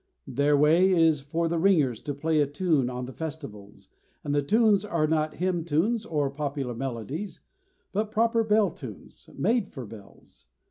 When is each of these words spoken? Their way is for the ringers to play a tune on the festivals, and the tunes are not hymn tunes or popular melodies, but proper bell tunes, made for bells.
Their 0.25 0.57
way 0.57 0.89
is 0.91 1.21
for 1.21 1.47
the 1.47 1.59
ringers 1.59 1.99
to 1.99 2.15
play 2.15 2.41
a 2.41 2.47
tune 2.47 2.89
on 2.89 3.05
the 3.05 3.13
festivals, 3.13 3.87
and 4.23 4.33
the 4.33 4.41
tunes 4.41 4.83
are 4.83 5.05
not 5.05 5.35
hymn 5.35 5.63
tunes 5.63 6.07
or 6.07 6.31
popular 6.31 6.73
melodies, 6.73 7.41
but 7.91 8.09
proper 8.09 8.43
bell 8.43 8.71
tunes, 8.71 9.29
made 9.37 9.67
for 9.67 9.85
bells. 9.85 10.47